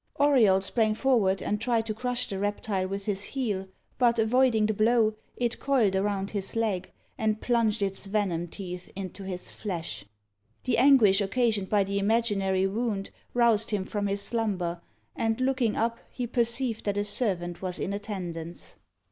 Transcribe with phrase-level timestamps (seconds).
[0.19, 3.67] Auriol sprang forward and tried to crush the reptile with his heel;
[3.99, 9.21] but, avoiding the blow, it coiled around his leg, and plunged its venom teeth into
[9.21, 10.03] his flesh.
[10.63, 14.81] The anguish occasioned by the imaginary wound roused him from his slumber,
[15.15, 18.77] and looking up, he perceived that a servant was in attendance.